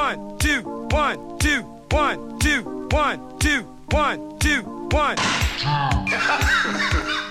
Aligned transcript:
one, 0.00 0.38
two, 0.38 0.62
one, 0.92 1.38
two, 1.38 1.60
one, 1.90 2.38
two, 2.38 2.62
one, 2.90 3.38
two, 3.38 3.62
one, 3.90 4.38
two, 4.38 4.62
one. 4.92 5.16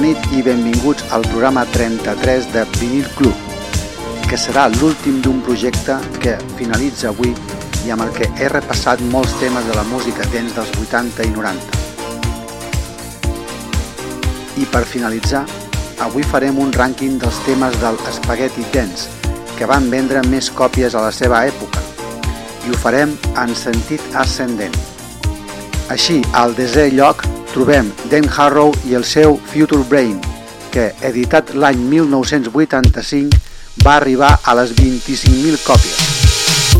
nit 0.00 0.32
i 0.32 0.40
benvinguts 0.42 1.04
al 1.12 1.22
programa 1.28 1.64
33 1.68 2.46
de 2.54 2.64
Vinil 2.78 3.06
Club, 3.18 3.34
que 4.28 4.36
serà 4.40 4.64
l'últim 4.72 5.20
d'un 5.20 5.40
projecte 5.44 5.98
que 6.22 6.38
finalitza 6.56 7.10
avui 7.10 7.34
i 7.84 7.92
amb 7.92 8.06
el 8.06 8.12
que 8.16 8.28
he 8.40 8.48
repassat 8.48 9.02
molts 9.12 9.34
temes 9.40 9.66
de 9.68 9.74
la 9.76 9.84
música 9.90 10.24
dents 10.32 10.54
dels 10.56 10.72
80 10.80 11.26
i 11.28 11.32
90. 11.34 11.80
I 14.62 14.68
per 14.72 14.84
finalitzar, 14.88 15.44
avui 16.06 16.24
farem 16.24 16.60
un 16.62 16.72
rànquing 16.72 17.18
dels 17.20 17.40
temes 17.44 17.76
del 17.82 18.00
Spaghetti 18.20 18.64
Dance, 18.72 19.10
que 19.58 19.68
van 19.68 19.90
vendre 19.92 20.24
més 20.28 20.48
còpies 20.48 20.96
a 20.96 21.04
la 21.04 21.12
seva 21.12 21.44
època, 21.50 21.82
i 22.64 22.72
ho 22.72 22.80
farem 22.80 23.12
en 23.36 23.52
sentit 23.56 24.00
ascendent. 24.16 24.76
Així, 25.92 26.22
al 26.32 26.56
desè 26.56 26.88
lloc 26.94 27.26
trobem 27.54 27.90
Dan 28.10 28.28
Harrow 28.30 28.74
i 28.88 28.94
el 28.98 29.04
seu 29.04 29.36
Future 29.52 29.84
Brain, 29.88 30.20
que, 30.70 30.90
editat 31.06 31.54
l'any 31.54 31.82
1985, 31.90 33.40
va 33.84 33.96
arribar 33.98 34.36
a 34.44 34.56
les 34.58 34.74
25.000 34.78 35.60
còpies. 35.66 36.79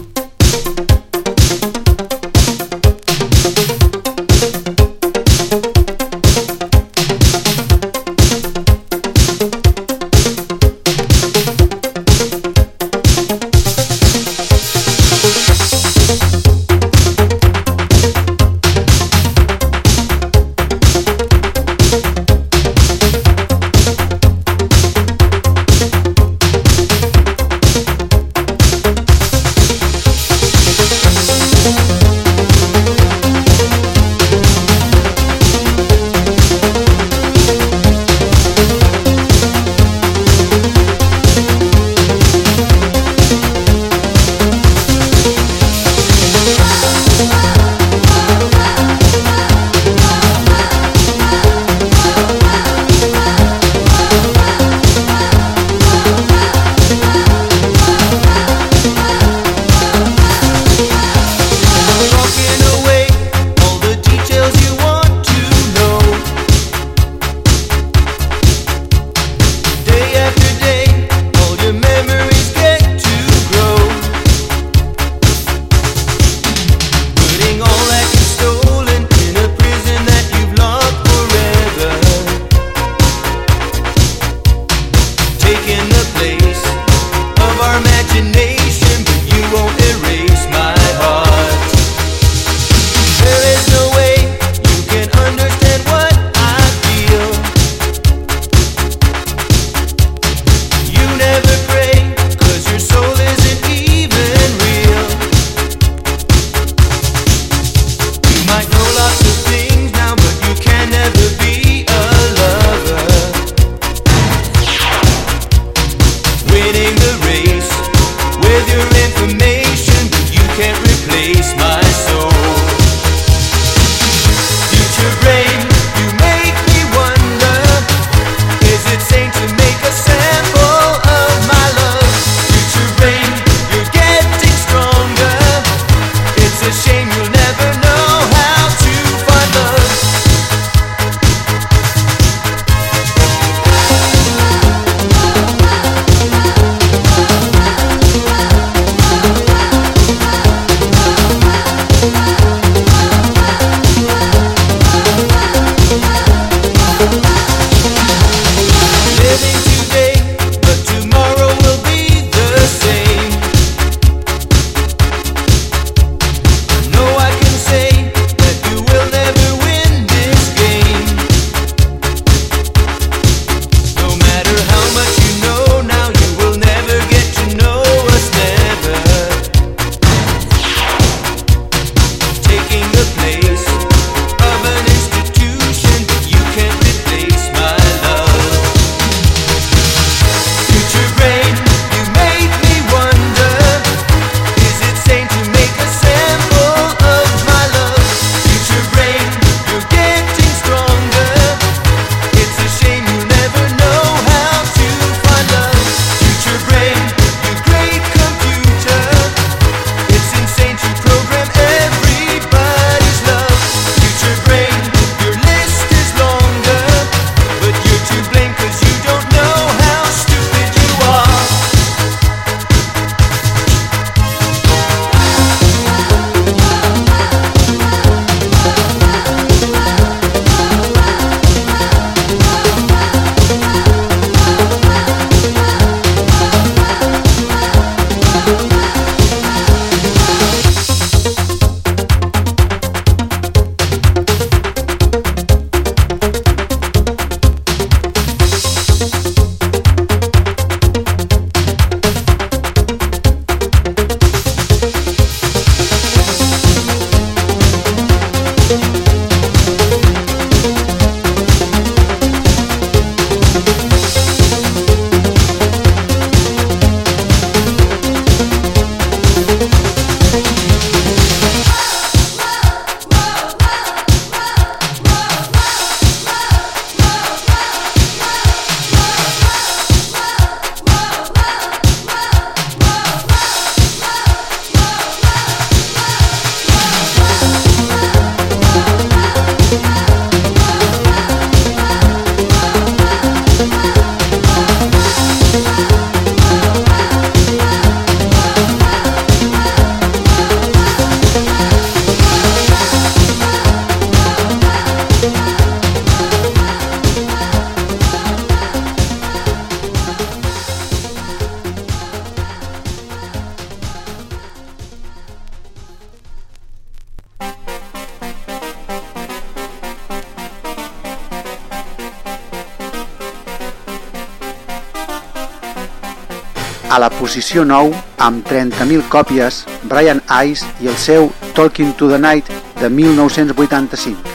Posició 327.30 327.62
9, 327.64 327.94
amb 328.26 328.42
30.000 328.50 329.04
còpies, 329.06 329.60
Brian 329.86 330.18
Ice 330.50 330.66
i 330.82 330.90
el 330.90 330.98
seu 330.98 331.30
Talking 331.54 331.94
to 331.94 332.10
the 332.10 332.18
Night 332.18 332.50
de 332.82 332.90
1985. 332.90 334.29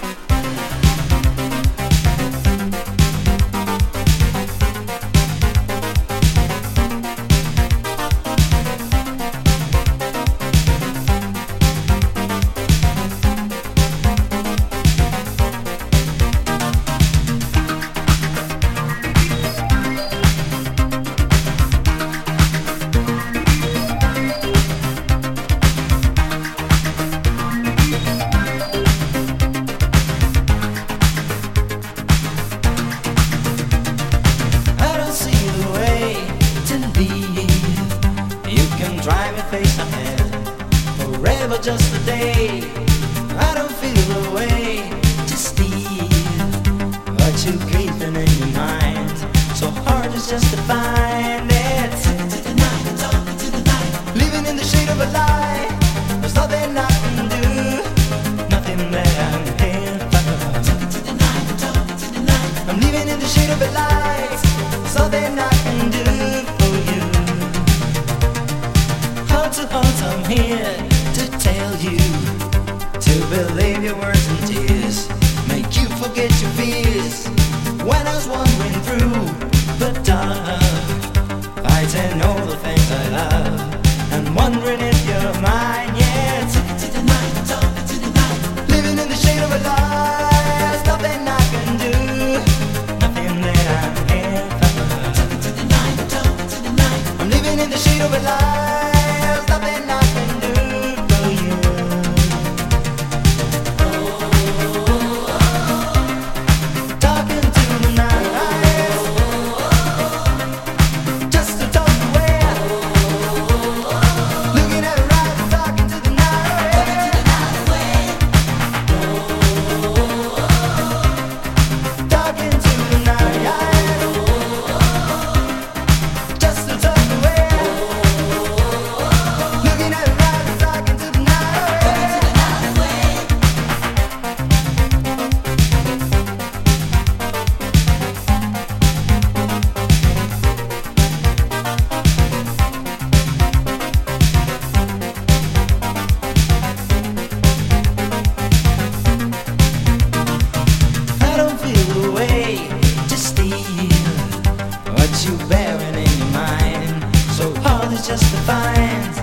just 158.07 158.31
the 158.31 158.37
fines. 158.41 159.17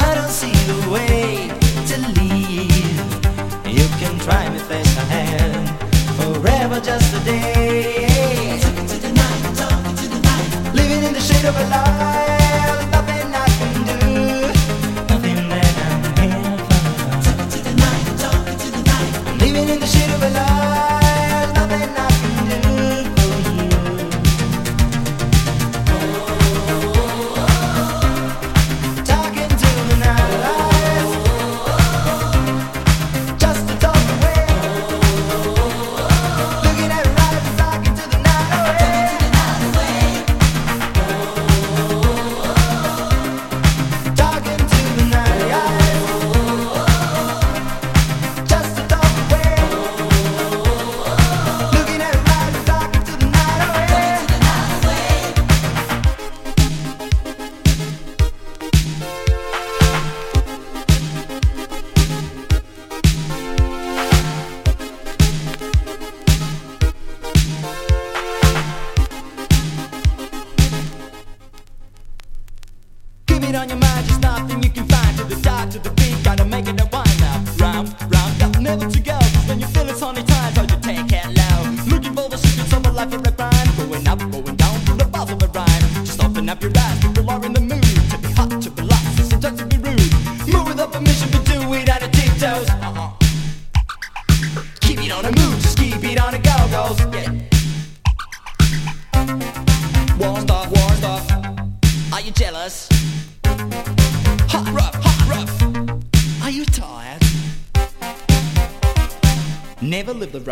I 0.00 0.14
don't 0.14 0.30
see 0.30 0.52
the 0.52 0.90
way 0.90 1.48
to 1.88 2.20
leave. 2.20 2.31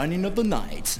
Running 0.00 0.24
of 0.24 0.34
the 0.34 0.42
night. 0.42 0.98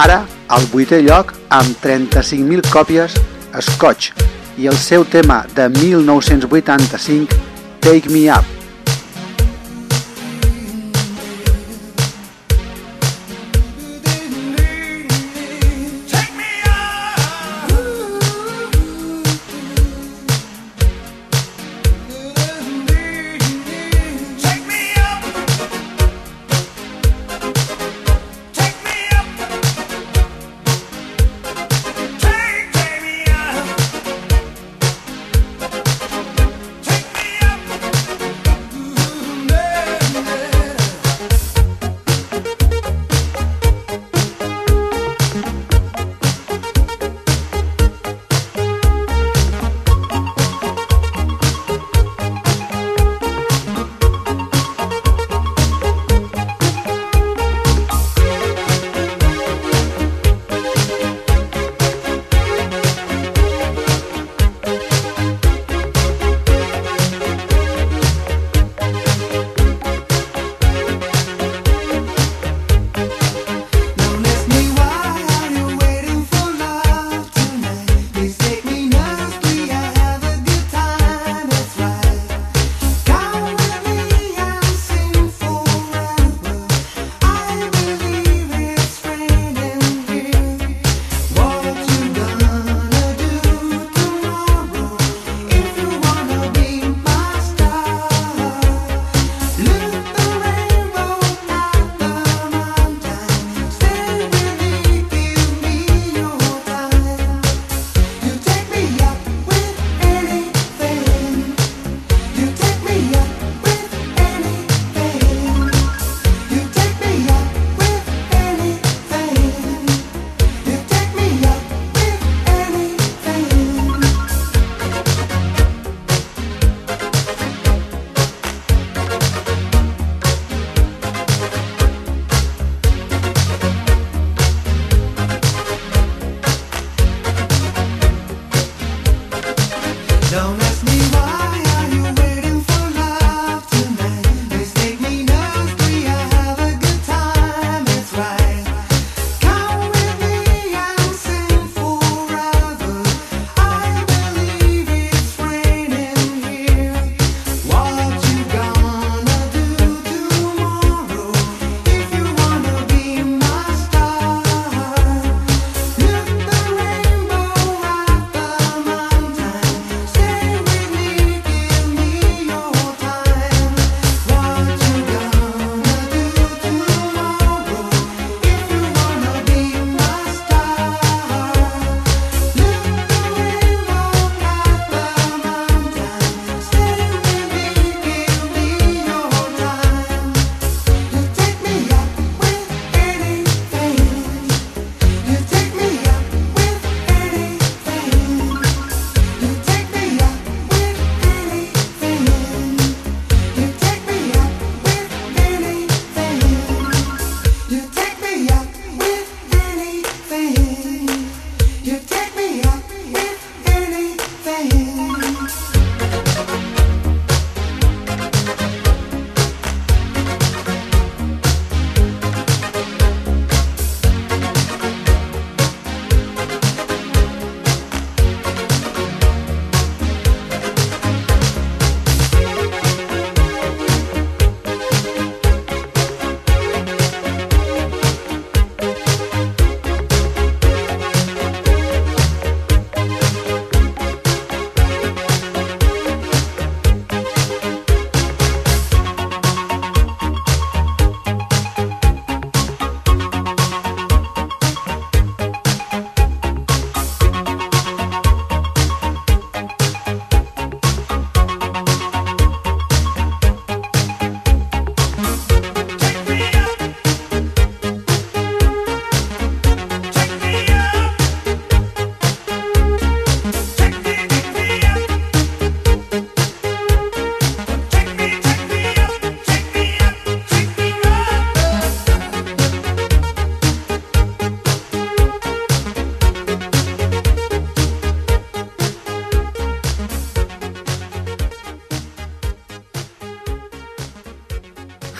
Ara, 0.00 0.22
al 0.48 0.62
vuitè 0.72 1.02
lloc, 1.04 1.34
amb 1.52 1.74
35.000 1.84 2.70
còpies, 2.72 3.18
Scotch, 3.66 4.14
i 4.56 4.70
el 4.70 4.78
seu 4.80 5.04
tema 5.04 5.42
de 5.52 5.66
1985, 5.74 7.36
Take 7.84 8.08
Me 8.08 8.24
Up. 8.32 8.59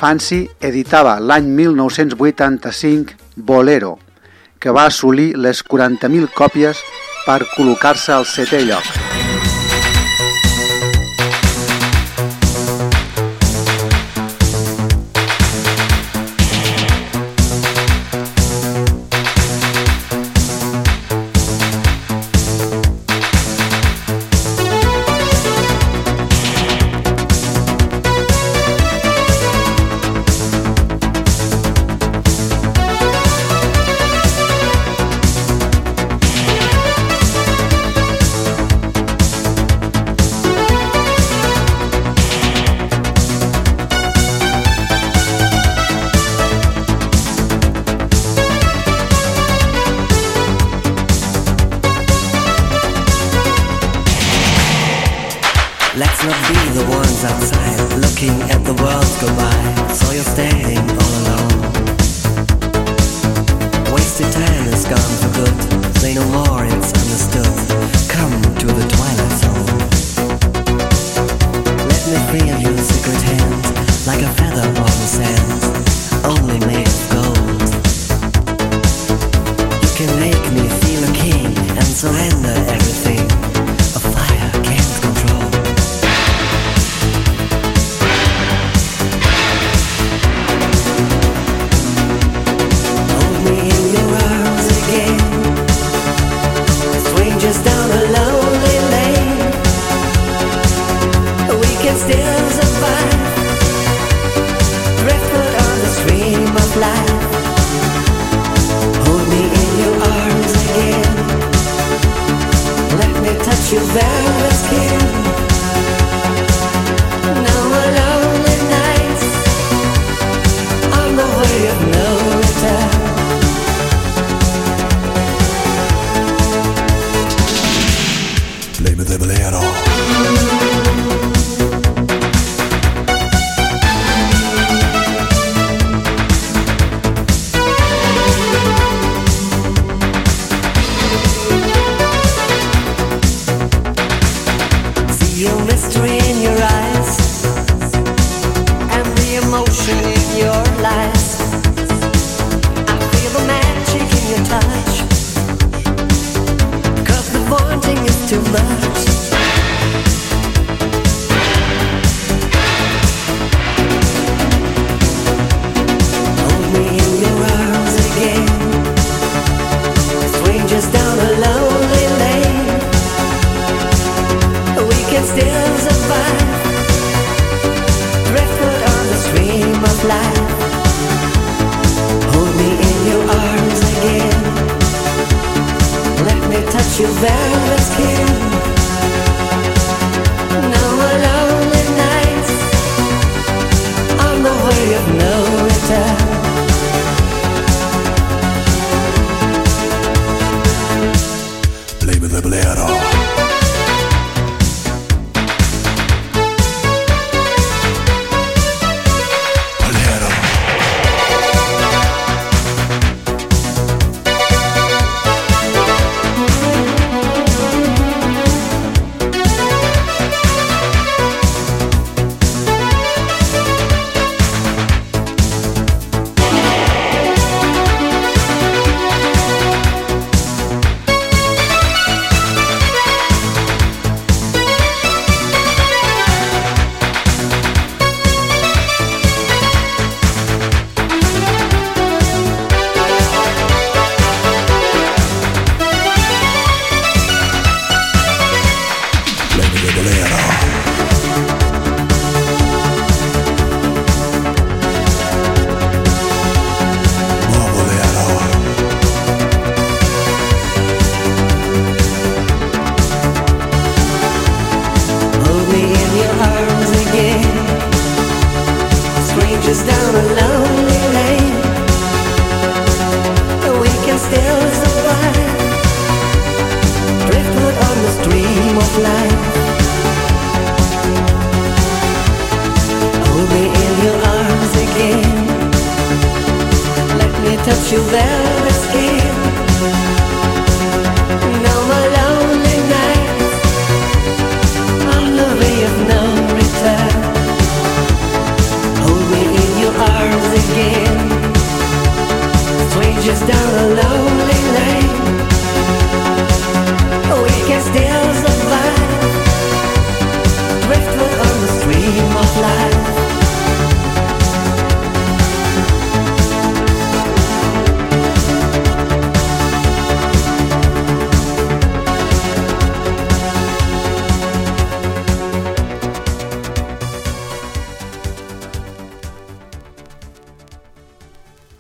Fancy 0.01 0.49
editava 0.65 1.19
l'any 1.21 1.51
1985 1.59 3.19
Bolero, 3.37 3.99
que 4.59 4.73
va 4.73 4.87
assolir 4.89 5.35
les 5.37 5.61
40.000 5.61 6.33
còpies 6.41 6.81
per 7.27 7.43
col·locar-se 7.53 8.17
al 8.17 8.25
setè 8.25 8.65
lloc. 8.65 9.30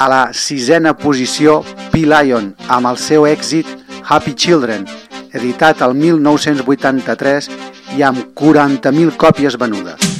A 0.00 0.06
la 0.08 0.32
sisena 0.32 0.94
posició, 0.96 1.58
P-Lion, 1.92 2.46
amb 2.72 2.88
el 2.88 2.96
seu 2.96 3.26
èxit 3.28 3.68
Happy 4.08 4.32
Children, 4.32 4.86
editat 5.36 5.82
el 5.84 5.92
1983 5.92 7.50
i 7.98 8.06
amb 8.08 8.30
40.000 8.40 9.18
còpies 9.20 9.60
venudes. 9.60 10.19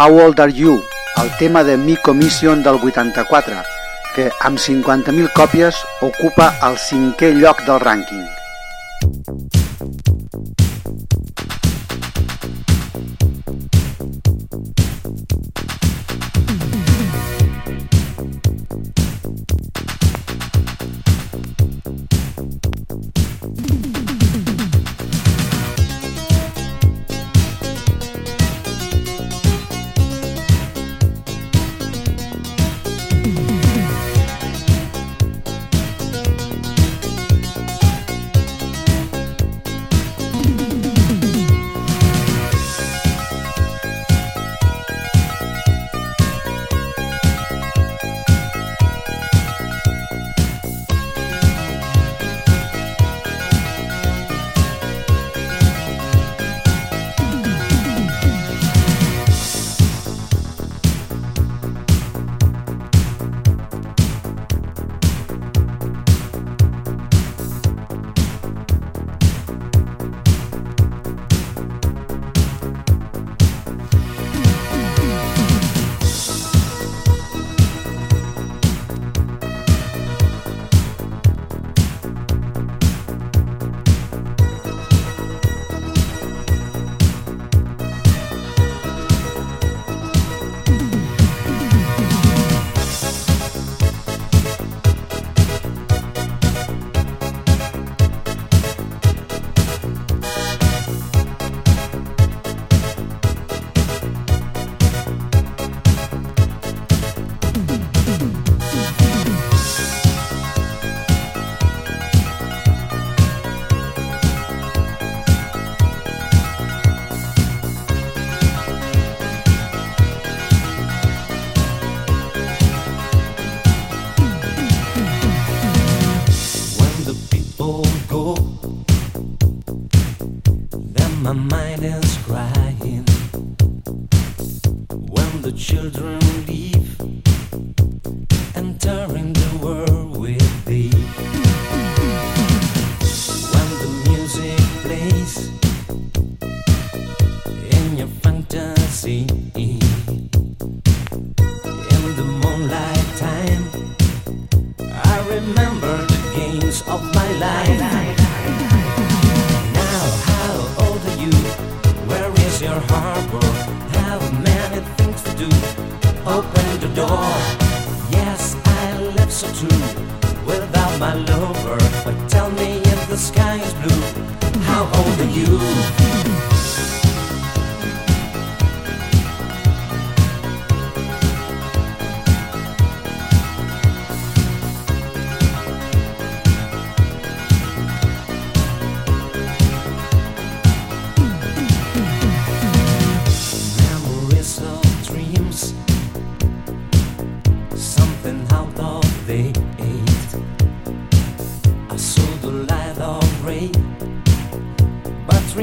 How 0.00 0.18
Old 0.18 0.40
Are 0.40 0.50
You, 0.50 0.82
el 1.22 1.30
tema 1.36 1.62
de 1.62 1.76
Mi 1.76 1.94
Commission 1.94 2.62
del 2.62 2.76
84, 2.76 3.56
que 4.14 4.30
amb 4.40 4.56
50.000 4.56 5.28
còpies 5.36 5.84
ocupa 6.00 6.54
el 6.70 6.80
cinquè 6.80 7.34
lloc 7.36 7.60
del 7.68 7.84
rànquing. 7.84 9.59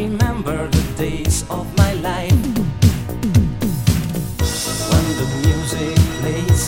remember 0.09 0.67
the 0.69 0.83
days 0.95 1.43
of 1.49 1.65
my 1.77 1.91
life. 1.95 2.31
When 4.89 5.05
the 5.19 5.27
music 5.43 5.97
plays 6.19 6.63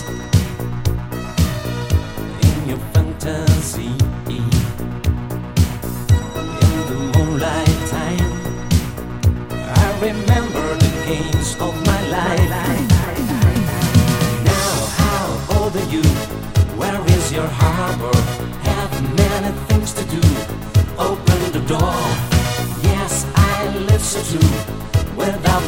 in 2.48 2.58
your 2.70 2.82
fantasy 2.94 3.94
in 4.36 4.46
the 6.90 7.00
moonlight 7.14 7.80
time 7.96 8.32
I 9.84 9.88
remember 10.08 10.66
the 10.84 10.92
games 11.08 11.50
of 11.62 11.74
my 11.90 12.02
life. 12.18 12.50
Now 14.52 14.72
how 15.02 15.28
old 15.56 15.76
are 15.78 15.90
you? 15.96 16.04
Where 16.80 17.02
is 17.16 17.32
your 17.32 17.48
harbor? 17.48 18.49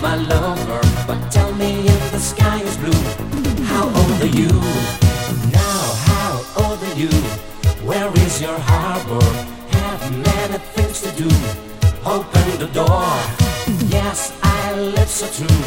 my 0.01 0.15
lover, 0.15 0.81
but 1.05 1.31
tell 1.31 1.53
me 1.53 1.85
if 1.87 2.11
the 2.11 2.19
sky 2.19 2.59
is 2.61 2.75
blue. 2.77 3.03
How 3.65 3.85
old 3.85 4.21
are 4.21 4.35
you? 4.41 4.49
Now, 5.51 5.83
how 6.09 6.33
old 6.57 6.79
are 6.83 6.95
you? 6.95 7.13
Where 7.85 8.11
is 8.25 8.41
your 8.41 8.57
harbor? 8.57 9.25
Have 9.77 10.03
many 10.11 10.57
things 10.75 11.01
to 11.01 11.11
do. 11.23 11.29
Open 12.03 12.47
the 12.57 12.69
door. 12.73 13.13
Yes, 13.89 14.33
I 14.41 14.75
live 14.75 15.09
so 15.09 15.27
true 15.37 15.61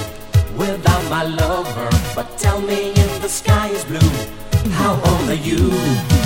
without 0.57 1.05
my 1.09 1.25
lover, 1.25 1.88
but 2.16 2.37
tell 2.37 2.61
me 2.61 2.90
if 2.90 3.23
the 3.23 3.29
sky 3.29 3.68
is 3.68 3.85
blue. 3.85 4.11
How 4.73 4.94
old 4.94 5.29
are 5.31 5.35
you? 5.35 6.24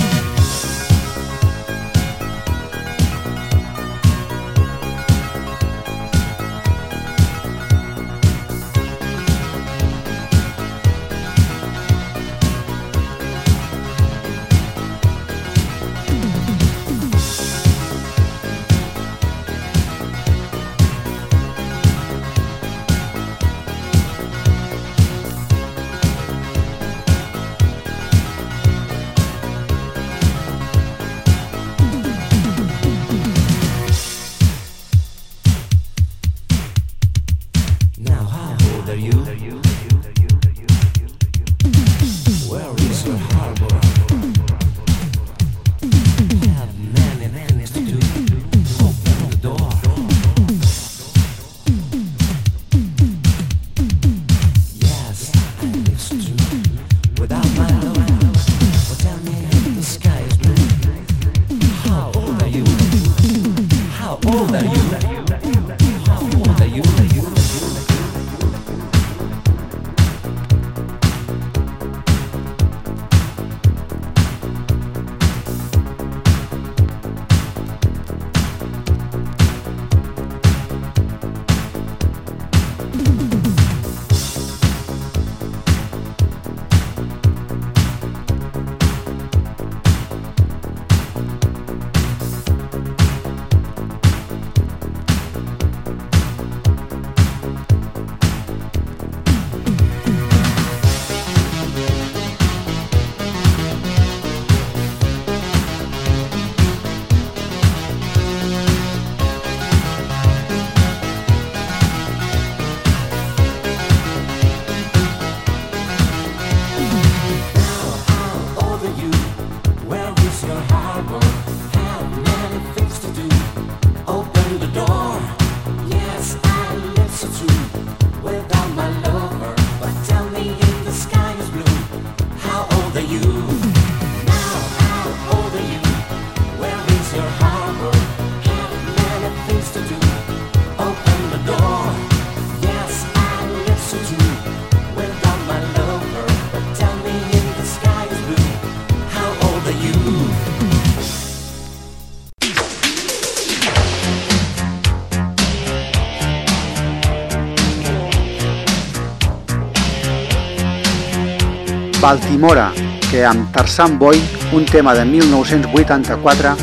Baltimora, 162.01 162.71
que 163.11 163.25
amb 163.25 163.51
Tarzan 163.51 163.99
Boy, 163.99 164.21
un 164.53 164.65
tema 164.65 164.93
de 164.95 165.03
1984, 165.03 166.55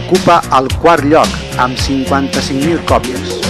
ocupa 0.00 0.42
el 0.58 0.68
quart 0.82 1.06
lloc 1.06 1.60
amb 1.62 1.78
55.000 1.78 2.82
còpies. 2.90 3.43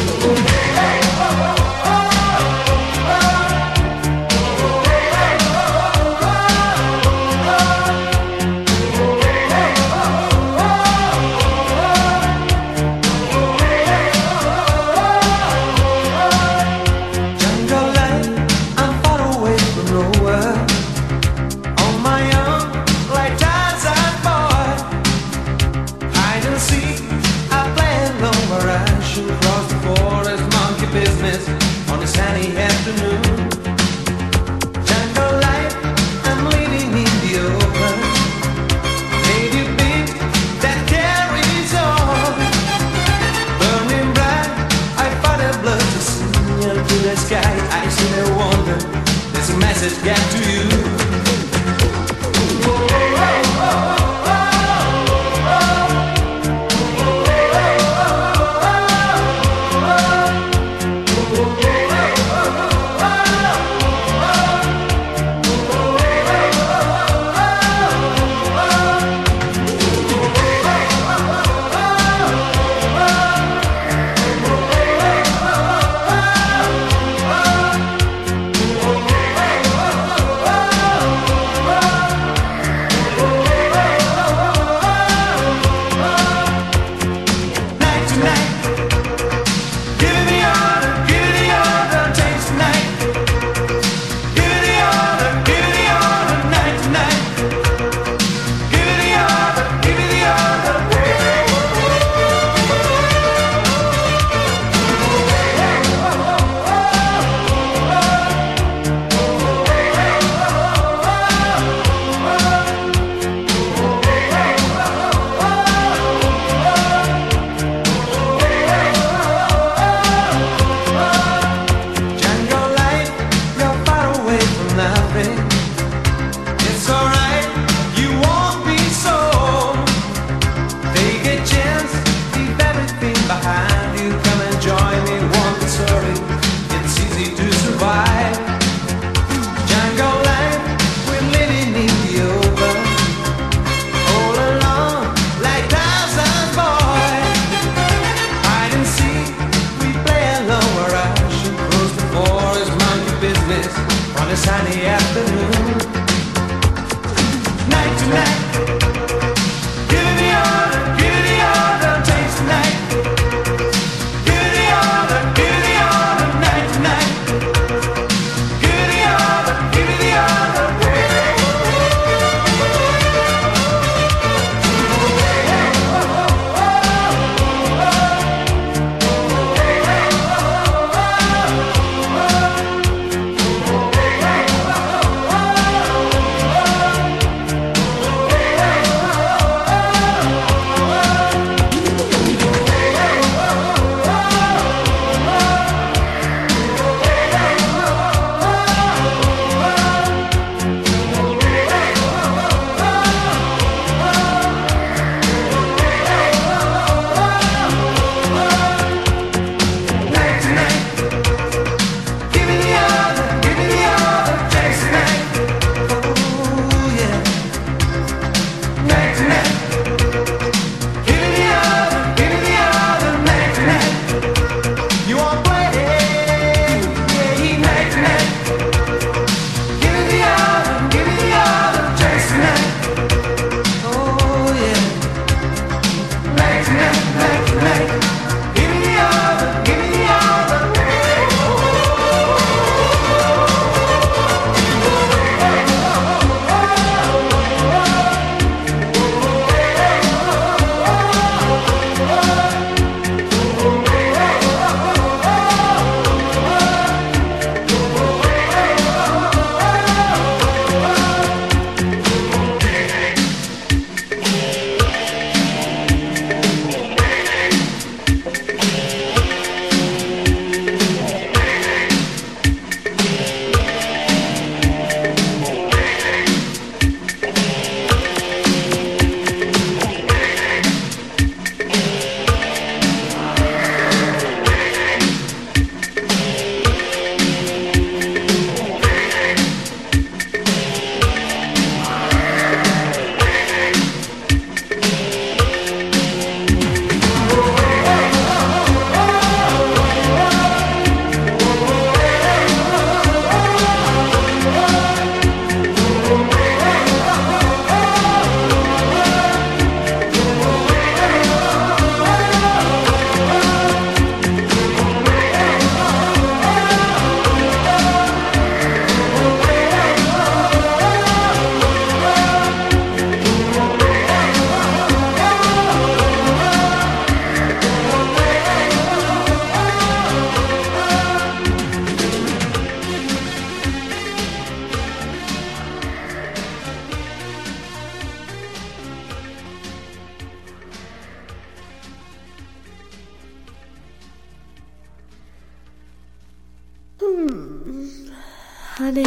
Honey. 348.76 349.04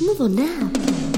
Move 0.00 0.20
on 0.20 0.36
now. 0.36 1.11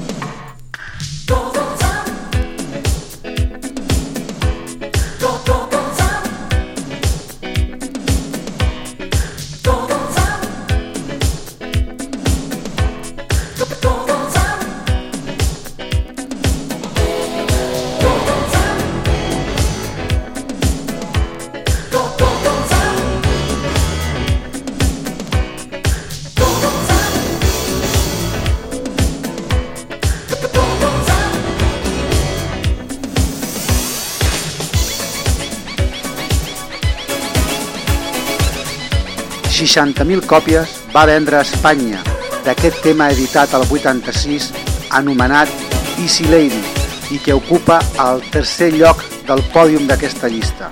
Mil 40.07 40.20
còpies 40.22 40.70
va 40.95 41.03
vendre 41.05 41.35
a 41.37 41.43
Espanya 41.43 41.99
d'aquest 42.45 42.79
tema 42.85 43.09
editat 43.11 43.55
al 43.59 43.64
86 43.66 44.53
anomenat 45.01 45.51
Easy 45.99 46.29
Lady 46.31 46.62
i 47.11 47.18
que 47.18 47.35
ocupa 47.35 47.81
el 48.07 48.22
tercer 48.31 48.70
lloc 48.79 49.03
del 49.27 49.43
pòdium 49.51 49.89
d'aquesta 49.91 50.31
llista. 50.31 50.70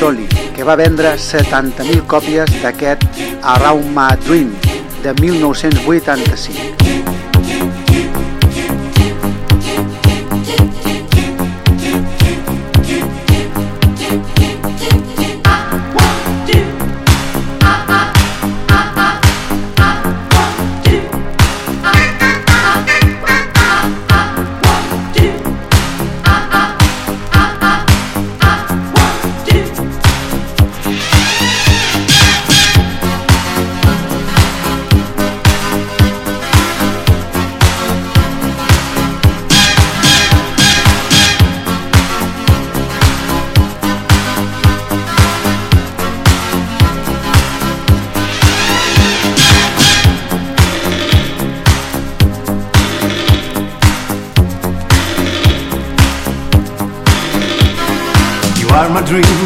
Pozzoli, 0.00 0.26
que 0.56 0.64
va 0.64 0.76
vendre 0.80 1.10
70.000 1.20 2.06
còpies 2.08 2.54
d'aquest 2.62 3.04
Around 3.56 3.92
My 3.92 4.16
Dream 4.24 4.54
de 5.04 5.12
1985. 5.20 6.79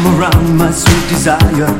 Around 0.03 0.57
my 0.57 0.71
sweet 0.71 1.07
desire. 1.07 1.71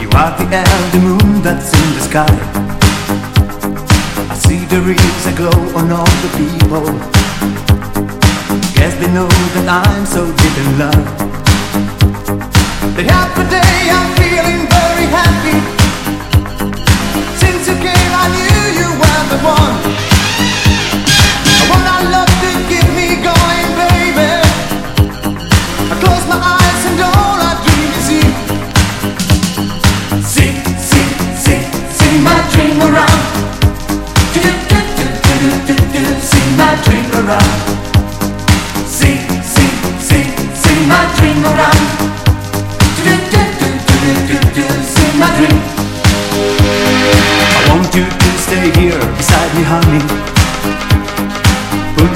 You 0.00 0.08
are 0.18 0.32
the 0.38 0.46
the 0.92 1.00
moon 1.00 1.42
that's 1.42 1.72
in 1.72 1.88
the 1.94 2.00
sky. 2.00 2.34
I 4.30 4.34
see 4.34 4.64
the 4.66 4.80
is 4.80 5.26
a 5.26 5.34
glow 5.36 5.60
on 5.78 5.92
all 5.92 6.12
the 6.24 6.30
people. 6.40 6.86
Guess 8.74 8.94
they 9.00 9.12
know 9.12 9.28
that 9.54 9.66
I'm 9.68 10.06
so 10.06 10.26
deep 10.40 10.56
in 10.62 10.78
love. 10.78 11.06
The 12.96 13.04
happy 13.04 13.44
day, 13.54 13.90
I'm 13.96 14.10
feeling 14.18 14.66
very 14.68 15.06
happy. 15.06 15.79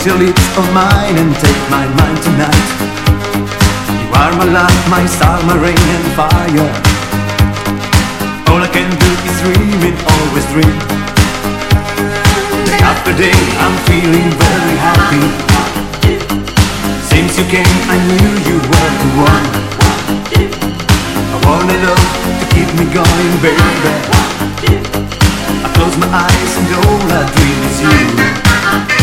Your 0.06 0.18
lips 0.18 0.58
on 0.58 0.74
mine 0.74 1.16
and 1.16 1.34
take 1.36 1.70
my 1.70 1.86
mind 1.96 2.18
tonight. 2.22 2.66
You 3.88 4.08
are 4.12 4.32
my 4.36 4.44
light, 4.52 4.84
my 4.90 5.06
star, 5.06 5.42
my 5.44 5.56
rain 5.56 5.80
and 5.96 6.06
fire. 6.12 6.70
All 8.52 8.60
I 8.60 8.68
can 8.68 8.90
do 8.90 9.10
is 9.24 9.36
dream 9.40 9.80
and 9.80 9.96
always 10.12 10.46
dream. 10.52 11.23
Day 12.94 13.00
after 13.00 13.16
day, 13.18 13.40
I'm 13.58 13.76
feeling 13.90 14.30
very 14.38 14.76
happy. 14.78 15.22
Since 17.10 17.38
you 17.38 17.44
came, 17.50 17.66
I 17.90 17.98
knew 18.06 18.30
you 18.46 18.56
were 18.70 18.92
the 19.02 19.08
one. 19.18 19.46
I 21.32 21.38
wanna 21.44 21.76
love 21.82 22.06
to 22.40 22.46
keep 22.54 22.70
me 22.78 22.86
going, 22.94 23.34
baby. 23.42 23.94
I 25.64 25.68
close 25.74 25.96
my 25.98 26.06
eyes 26.06 26.56
and 26.58 26.68
all 26.86 27.10
I 27.10 27.22
dream 27.34 27.60
is 27.66 27.80
you. 28.88 28.93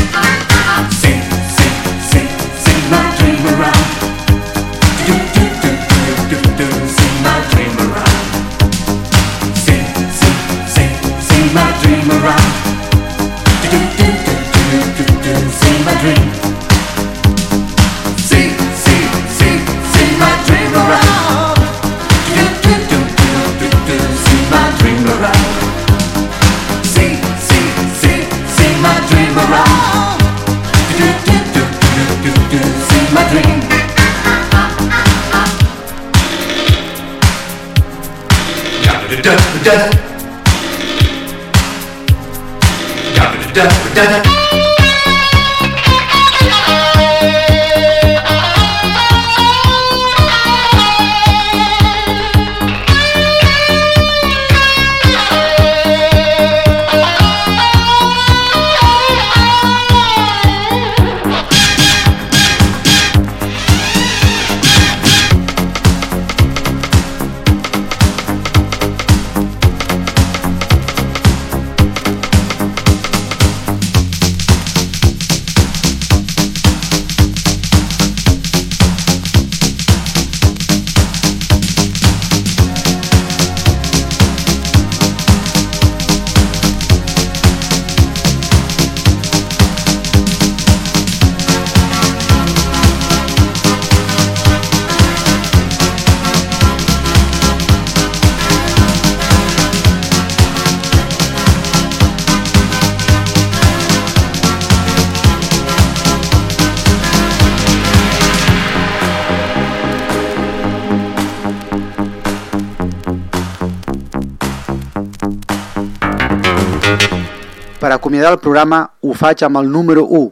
Per 117.81 117.91
acomiadar 117.91 118.33
el 118.35 118.39
programa 118.39 118.83
ho 119.01 119.13
faig 119.17 119.41
amb 119.47 119.57
el 119.61 119.71
número 119.71 120.03
1, 120.05 120.29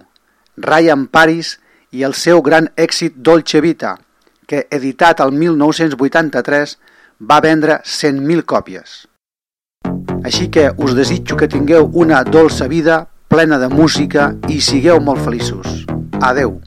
Ryan 0.66 1.08
Paris 1.08 1.56
i 1.92 2.04
el 2.06 2.14
seu 2.14 2.44
gran 2.46 2.70
èxit 2.78 3.16
Dolce 3.16 3.62
Vita, 3.66 3.96
que 4.46 4.68
editat 4.70 5.24
el 5.26 5.34
1983 5.34 6.78
va 7.32 7.40
vendre 7.42 7.82
100.000 7.84 8.46
còpies. 8.46 8.98
Així 10.24 10.50
que 10.54 10.70
us 10.78 10.96
desitjo 10.98 11.38
que 11.40 11.50
tingueu 11.50 11.90
una 11.94 12.24
dolça 12.24 12.68
vida 12.68 13.06
plena 13.30 13.58
de 13.62 13.70
música 13.70 14.34
i 14.50 14.62
sigueu 14.62 15.00
molt 15.00 15.24
feliços. 15.26 15.86
Adeu! 16.22 16.60